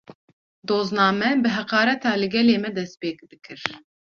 Dozname, 0.71 1.29
bi 1.43 1.51
heqareta 1.57 2.15
li 2.21 2.27
gelê 2.35 2.55
me 2.63 2.69
dest 2.77 2.93
pê 3.01 3.09
dikir 3.31 3.61